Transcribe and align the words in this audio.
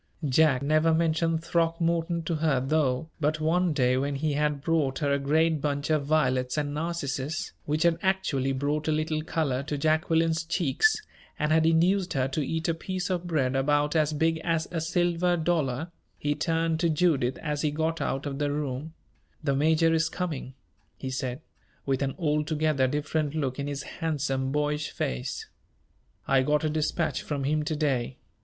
Jack 0.25 0.63
never 0.63 0.95
mentioned 0.95 1.43
Throckmorton 1.43 2.23
to 2.23 2.37
her, 2.37 2.59
though; 2.59 3.11
but 3.19 3.39
one 3.39 3.71
day, 3.71 3.95
when 3.97 4.15
he 4.15 4.33
had 4.33 4.63
brought 4.63 4.97
her 4.97 5.11
a 5.13 5.19
great 5.19 5.61
bunch 5.61 5.91
of 5.91 6.07
violets 6.07 6.57
and 6.57 6.73
narcissus, 6.73 7.51
which 7.65 7.83
had 7.83 7.99
actually 8.01 8.51
brought 8.51 8.87
a 8.87 8.91
little 8.91 9.21
color 9.21 9.61
to 9.61 9.77
Jacqueline's 9.77 10.43
cheeks, 10.43 10.95
and 11.37 11.51
had 11.51 11.67
induced 11.67 12.13
her 12.13 12.27
to 12.29 12.43
eat 12.43 12.67
a 12.67 12.73
piece 12.73 13.11
of 13.11 13.27
bread 13.27 13.55
about 13.55 13.95
as 13.95 14.11
big 14.11 14.39
as 14.39 14.67
a 14.71 14.81
silver 14.81 15.37
dollar, 15.37 15.91
he 16.17 16.33
turned 16.33 16.79
to 16.79 16.89
Judith 16.89 17.37
as 17.37 17.61
he 17.61 17.69
got 17.69 18.01
out 18.01 18.25
of 18.25 18.39
the 18.39 18.51
room: 18.51 18.95
"The 19.43 19.53
major 19.55 19.93
is 19.93 20.09
coming," 20.09 20.55
he 20.97 21.11
said, 21.11 21.41
with 21.85 22.01
an 22.01 22.15
altogether 22.17 22.87
different 22.87 23.35
look 23.35 23.59
in 23.59 23.67
his 23.67 23.83
handsome, 23.83 24.51
boyish 24.51 24.89
face. 24.89 25.45
"I 26.27 26.41
got 26.41 26.63
a 26.63 26.71
dispatch 26.71 27.21
from 27.21 27.43
him 27.43 27.61
to 27.65 27.75
day. 27.75 28.17